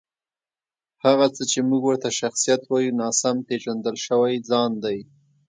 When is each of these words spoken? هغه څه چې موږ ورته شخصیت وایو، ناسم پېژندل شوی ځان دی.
هغه 1.05 1.27
څه 1.35 1.43
چې 1.51 1.59
موږ 1.69 1.81
ورته 1.85 2.09
شخصیت 2.19 2.61
وایو، 2.65 2.97
ناسم 3.01 3.35
پېژندل 3.47 3.95
شوی 4.05 4.35
ځان 4.49 4.71
دی. 4.83 4.97